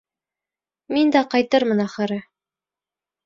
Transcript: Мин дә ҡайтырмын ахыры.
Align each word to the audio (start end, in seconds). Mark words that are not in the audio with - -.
Мин 0.95 1.11
дә 1.17 1.21
ҡайтырмын 1.35 1.83
ахыры. 1.85 2.17